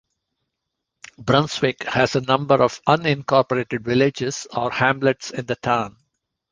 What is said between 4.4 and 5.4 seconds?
or hamlets